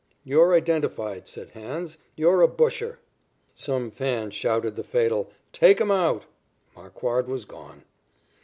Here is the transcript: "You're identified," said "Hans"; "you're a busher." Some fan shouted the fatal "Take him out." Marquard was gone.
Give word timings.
"You're 0.23 0.55
identified," 0.55 1.27
said 1.27 1.51
"Hans"; 1.51 1.99
"you're 2.15 2.41
a 2.41 2.47
busher." 2.47 2.97
Some 3.53 3.91
fan 3.91 4.31
shouted 4.31 4.75
the 4.75 4.83
fatal 4.83 5.29
"Take 5.53 5.79
him 5.79 5.91
out." 5.91 6.25
Marquard 6.75 7.27
was 7.27 7.45
gone. 7.45 7.83